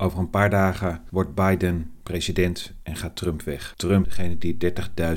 Over 0.00 0.18
een 0.18 0.30
paar 0.30 0.50
dagen 0.50 1.00
wordt 1.10 1.34
Biden 1.34 1.90
president 2.10 2.72
en 2.82 2.96
gaat 2.96 3.16
Trump 3.16 3.42
weg. 3.42 3.74
Trump, 3.76 4.04
degene 4.04 4.38
die 4.38 4.56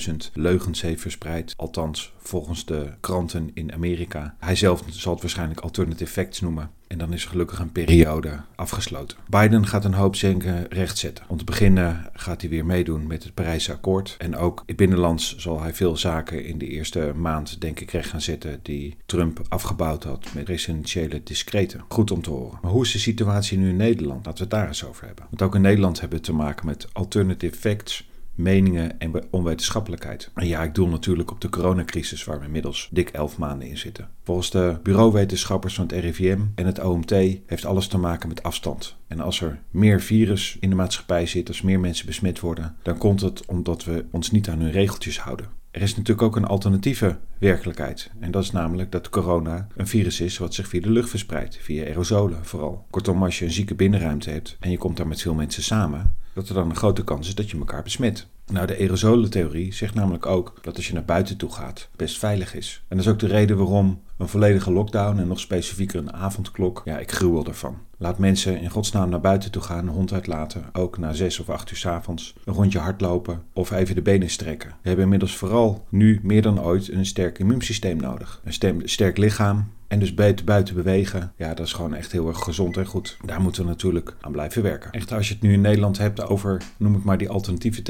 30.000 0.09 0.13
leugens 0.33 0.81
heeft 0.81 1.01
verspreid, 1.01 1.53
althans 1.57 2.13
volgens 2.17 2.65
de 2.65 2.93
kranten 2.99 3.51
in 3.53 3.73
Amerika. 3.73 4.35
Hij 4.39 4.55
zelf 4.55 4.83
zal 4.89 5.13
het 5.13 5.21
waarschijnlijk 5.21 5.59
alternative 5.59 6.11
facts 6.11 6.41
noemen. 6.41 6.71
En 6.93 6.99
dan 6.99 7.13
is 7.13 7.25
gelukkig 7.25 7.59
een 7.59 7.71
periode 7.71 8.39
afgesloten. 8.55 9.17
Biden 9.29 9.67
gaat 9.67 9.85
een 9.85 9.93
hoop 9.93 10.15
zenken 10.15 10.65
rechtzetten. 10.69 11.25
Om 11.27 11.37
te 11.37 11.43
beginnen 11.43 12.09
gaat 12.13 12.41
hij 12.41 12.49
weer 12.49 12.65
meedoen 12.65 13.07
met 13.07 13.23
het 13.23 13.33
Parijse 13.33 13.71
akkoord. 13.71 14.15
En 14.17 14.35
ook 14.35 14.63
binnenlands 14.75 15.35
zal 15.37 15.61
hij 15.61 15.73
veel 15.73 15.97
zaken 15.97 16.45
in 16.45 16.57
de 16.57 16.67
eerste 16.67 17.11
maand, 17.15 17.61
denk 17.61 17.79
ik, 17.79 17.91
recht 17.91 18.09
gaan 18.09 18.21
zetten 18.21 18.59
die 18.63 18.97
Trump 19.05 19.41
afgebouwd 19.49 20.03
had 20.03 20.27
met 20.33 20.43
presidentiële 20.43 21.21
discreten. 21.23 21.83
Goed 21.87 22.11
om 22.11 22.21
te 22.21 22.29
horen. 22.29 22.59
Maar 22.61 22.71
hoe 22.71 22.83
is 22.83 22.91
de 22.91 22.99
situatie 22.99 23.57
nu 23.57 23.69
in 23.69 23.75
Nederland? 23.75 24.25
Laten 24.25 24.33
we 24.33 24.49
het 24.49 24.59
daar 24.59 24.67
eens 24.67 24.85
over 24.85 25.05
hebben. 25.05 25.25
Want 25.29 25.41
ook 25.41 25.55
in 25.55 25.61
Nederland 25.61 25.99
hebben 25.99 26.17
we 26.17 26.23
te 26.23 26.33
maken 26.33 26.65
met 26.65 26.82
alternative 26.93 27.55
facts 27.55 28.11
meningen 28.35 28.99
en 28.99 29.11
onwetenschappelijkheid. 29.29 30.29
En 30.33 30.47
ja, 30.47 30.63
ik 30.63 30.75
doel 30.75 30.87
natuurlijk 30.87 31.31
op 31.31 31.41
de 31.41 31.49
coronacrisis 31.49 32.23
waar 32.23 32.39
we 32.39 32.45
inmiddels 32.45 32.89
dik 32.91 33.09
elf 33.09 33.37
maanden 33.37 33.67
in 33.67 33.77
zitten. 33.77 34.09
Volgens 34.23 34.49
de 34.49 34.79
bureauwetenschappers 34.83 35.73
van 35.73 35.87
het 35.87 35.99
RIVM 35.99 36.39
en 36.55 36.65
het 36.65 36.83
OMT 36.83 37.11
heeft 37.45 37.65
alles 37.65 37.87
te 37.87 37.97
maken 37.97 38.27
met 38.27 38.43
afstand. 38.43 38.95
En 39.07 39.19
als 39.19 39.41
er 39.41 39.59
meer 39.71 40.01
virus 40.01 40.57
in 40.59 40.69
de 40.69 40.75
maatschappij 40.75 41.25
zit, 41.25 41.47
als 41.47 41.61
meer 41.61 41.79
mensen 41.79 42.05
besmet 42.05 42.39
worden, 42.39 42.75
dan 42.81 42.97
komt 42.97 43.21
het 43.21 43.45
omdat 43.45 43.83
we 43.83 44.05
ons 44.11 44.31
niet 44.31 44.49
aan 44.49 44.59
hun 44.59 44.71
regeltjes 44.71 45.19
houden. 45.19 45.61
Er 45.71 45.81
is 45.81 45.95
natuurlijk 45.95 46.21
ook 46.21 46.35
een 46.35 46.45
alternatieve 46.45 47.17
werkelijkheid. 47.37 48.11
En 48.19 48.31
dat 48.31 48.43
is 48.43 48.51
namelijk 48.51 48.91
dat 48.91 49.09
corona 49.09 49.67
een 49.75 49.87
virus 49.87 50.21
is 50.21 50.37
wat 50.37 50.53
zich 50.53 50.67
via 50.67 50.81
de 50.81 50.91
lucht 50.91 51.09
verspreidt, 51.09 51.57
via 51.61 51.85
aerosolen 51.85 52.45
vooral. 52.45 52.85
Kortom, 52.89 53.23
als 53.23 53.39
je 53.39 53.45
een 53.45 53.51
zieke 53.51 53.75
binnenruimte 53.75 54.29
hebt 54.29 54.57
en 54.59 54.71
je 54.71 54.77
komt 54.77 54.97
daar 54.97 55.07
met 55.07 55.21
veel 55.21 55.33
mensen 55.33 55.63
samen, 55.63 56.15
dat 56.33 56.47
er 56.49 56.53
dan 56.53 56.69
een 56.69 56.75
grote 56.75 57.03
kans 57.03 57.27
is 57.27 57.35
dat 57.35 57.49
je 57.49 57.57
elkaar 57.57 57.83
besmet. 57.83 58.27
Nou, 58.51 58.67
de 58.67 58.77
aerosolentheorie 58.77 59.73
zegt 59.73 59.93
namelijk 59.93 60.25
ook 60.25 60.53
dat 60.61 60.75
als 60.75 60.87
je 60.87 60.93
naar 60.93 61.05
buiten 61.05 61.37
toe 61.37 61.51
gaat, 61.51 61.89
best 61.95 62.17
veilig 62.17 62.55
is. 62.55 62.83
En 62.87 62.97
dat 62.97 63.05
is 63.05 63.11
ook 63.11 63.19
de 63.19 63.27
reden 63.27 63.57
waarom 63.57 64.01
een 64.17 64.27
volledige 64.27 64.71
lockdown 64.71 65.19
en 65.19 65.27
nog 65.27 65.39
specifieker 65.39 65.99
een 65.99 66.13
avondklok, 66.13 66.81
ja, 66.85 66.99
ik 66.99 67.11
gruwel 67.11 67.45
ervan. 67.45 67.77
Laat 67.97 68.17
mensen 68.17 68.59
in 68.59 68.69
godsnaam 68.69 69.09
naar 69.09 69.21
buiten 69.21 69.51
toe 69.51 69.61
gaan, 69.61 69.87
een 69.87 69.93
hond 69.93 70.13
uitlaten, 70.13 70.65
ook 70.73 70.97
na 70.97 71.13
zes 71.13 71.39
of 71.39 71.49
acht 71.49 71.71
uur 71.71 71.77
s 71.77 71.85
avonds, 71.85 72.35
een 72.45 72.53
rondje 72.53 72.79
hardlopen 72.79 73.43
of 73.53 73.71
even 73.71 73.95
de 73.95 74.01
benen 74.01 74.29
strekken. 74.29 74.69
We 74.69 74.87
hebben 74.87 75.03
inmiddels 75.03 75.35
vooral 75.35 75.85
nu 75.89 76.19
meer 76.23 76.41
dan 76.41 76.61
ooit 76.61 76.91
een 76.91 77.05
sterk 77.05 77.39
immuunsysteem 77.39 77.97
nodig. 77.97 78.41
Een 78.43 78.81
sterk 78.85 79.17
lichaam, 79.17 79.71
en 79.93 79.99
dus 79.99 80.13
buiten 80.43 80.75
bewegen, 80.75 81.33
ja, 81.37 81.53
dat 81.53 81.65
is 81.65 81.73
gewoon 81.73 81.93
echt 81.93 82.11
heel 82.11 82.27
erg 82.27 82.39
gezond 82.39 82.77
en 82.77 82.85
goed. 82.85 83.17
Daar 83.25 83.41
moeten 83.41 83.61
we 83.61 83.67
natuurlijk 83.67 84.15
aan 84.21 84.31
blijven 84.31 84.63
werken. 84.63 84.91
Echt, 84.91 85.11
als 85.11 85.27
je 85.27 85.33
het 85.33 85.43
nu 85.43 85.53
in 85.53 85.61
Nederland 85.61 85.97
hebt 85.97 86.21
over, 86.21 86.61
noem 86.77 86.95
ik 86.95 87.03
maar 87.03 87.17
die 87.17 87.29
alternatieve 87.29 87.81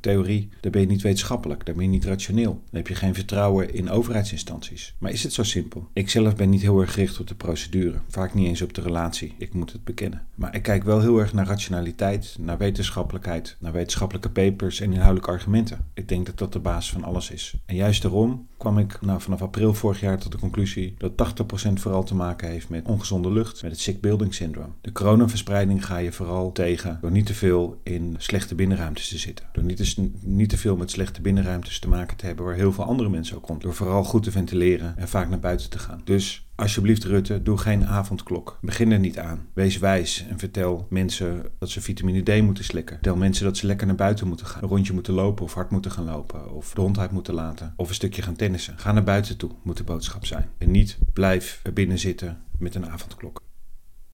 theorie, 0.00 0.48
dan 0.60 0.70
ben 0.70 0.80
je 0.80 0.86
niet 0.86 1.02
wetenschappelijk, 1.02 1.66
dan 1.66 1.74
ben 1.74 1.84
je 1.84 1.90
niet 1.90 2.04
rationeel. 2.04 2.52
Dan 2.52 2.62
heb 2.70 2.88
je 2.88 2.94
geen 2.94 3.14
vertrouwen 3.14 3.74
in 3.74 3.90
overheidsinstanties. 3.90 4.94
Maar 4.98 5.10
is 5.10 5.22
het 5.22 5.32
zo 5.32 5.42
simpel? 5.42 5.88
Ik 5.92 6.10
zelf 6.10 6.36
ben 6.36 6.50
niet 6.50 6.62
heel 6.62 6.80
erg 6.80 6.92
gericht 6.92 7.20
op 7.20 7.26
de 7.26 7.34
procedure, 7.34 8.00
vaak 8.08 8.34
niet 8.34 8.46
eens 8.46 8.62
op 8.62 8.74
de 8.74 8.80
relatie, 8.80 9.34
ik 9.38 9.54
moet 9.54 9.72
het 9.72 9.84
bekennen. 9.84 10.22
Maar 10.34 10.54
ik 10.54 10.62
kijk 10.62 10.84
wel 10.84 11.00
heel 11.00 11.18
erg 11.18 11.32
naar 11.32 11.46
rationaliteit, 11.46 12.36
naar 12.40 12.58
wetenschappelijkheid, 12.58 13.56
naar 13.60 13.72
wetenschappelijke 13.72 14.30
papers 14.30 14.80
en 14.80 14.92
inhoudelijke 14.92 15.30
argumenten. 15.30 15.86
Ik 15.94 16.08
denk 16.08 16.26
dat 16.26 16.38
dat 16.38 16.52
de 16.52 16.58
basis 16.58 16.92
van 16.92 17.04
alles 17.04 17.30
is. 17.30 17.54
En 17.66 17.76
juist 17.76 18.02
daarom 18.02 18.48
kwam 18.56 18.78
ik 18.78 19.00
nou, 19.00 19.20
vanaf 19.20 19.42
april 19.42 19.74
vorig 19.74 20.00
jaar 20.00 20.18
tot 20.18 20.32
de 20.32 20.38
conclusie 20.38 20.94
dat 20.98 21.12
80% 21.39 21.39
vooral 21.48 22.04
te 22.04 22.14
maken 22.14 22.48
heeft 22.48 22.68
met 22.68 22.86
ongezonde 22.86 23.32
lucht, 23.32 23.62
met 23.62 23.70
het 23.70 23.80
sick 23.80 24.00
building 24.00 24.34
syndrome. 24.34 24.72
De 24.80 24.92
coronaverspreiding 24.92 25.86
ga 25.86 25.96
je 25.96 26.12
vooral 26.12 26.52
tegen 26.52 26.98
door 27.00 27.10
niet 27.10 27.26
te 27.26 27.34
veel 27.34 27.80
in 27.82 28.14
slechte 28.18 28.54
binnenruimtes 28.54 29.08
te 29.08 29.18
zitten. 29.18 29.46
Door 29.52 29.64
niet 29.64 29.76
te, 29.76 30.10
niet 30.20 30.48
te 30.48 30.58
veel 30.58 30.76
met 30.76 30.90
slechte 30.90 31.20
binnenruimtes 31.20 31.78
te 31.78 31.88
maken 31.88 32.16
te 32.16 32.26
hebben 32.26 32.44
waar 32.44 32.54
heel 32.54 32.72
veel 32.72 32.84
andere 32.84 33.08
mensen 33.08 33.36
ook 33.36 33.46
rond. 33.46 33.62
Door 33.62 33.74
vooral 33.74 34.04
goed 34.04 34.22
te 34.22 34.30
ventileren 34.30 34.96
en 34.96 35.08
vaak 35.08 35.28
naar 35.28 35.38
buiten 35.38 35.70
te 35.70 35.78
gaan. 35.78 36.00
Dus 36.04 36.49
Alsjeblieft, 36.60 37.04
Rutte, 37.04 37.42
doe 37.42 37.58
geen 37.58 37.86
avondklok. 37.86 38.58
Begin 38.60 38.92
er 38.92 38.98
niet 38.98 39.18
aan. 39.18 39.46
Wees 39.52 39.78
wijs 39.78 40.26
en 40.28 40.38
vertel 40.38 40.86
mensen 40.90 41.44
dat 41.58 41.70
ze 41.70 41.80
vitamine 41.80 42.22
D 42.22 42.42
moeten 42.42 42.64
slikken. 42.64 42.94
Vertel 42.94 43.16
mensen 43.16 43.44
dat 43.44 43.56
ze 43.56 43.66
lekker 43.66 43.86
naar 43.86 43.96
buiten 43.96 44.28
moeten 44.28 44.46
gaan. 44.46 44.62
Een 44.62 44.68
rondje 44.68 44.92
moeten 44.92 45.14
lopen 45.14 45.44
of 45.44 45.54
hard 45.54 45.70
moeten 45.70 45.90
gaan 45.90 46.04
lopen. 46.04 46.52
Of 46.52 46.74
de 46.74 46.80
hond 46.80 46.98
uit 46.98 47.10
moeten 47.10 47.34
laten. 47.34 47.72
Of 47.76 47.88
een 47.88 47.94
stukje 47.94 48.22
gaan 48.22 48.36
tennissen. 48.36 48.78
Ga 48.78 48.92
naar 48.92 49.04
buiten 49.04 49.36
toe, 49.36 49.50
moet 49.62 49.76
de 49.76 49.84
boodschap 49.84 50.26
zijn. 50.26 50.48
En 50.58 50.70
niet 50.70 50.98
blijf 51.12 51.62
binnen 51.74 51.98
zitten 51.98 52.42
met 52.58 52.74
een 52.74 52.86
avondklok. 52.86 53.42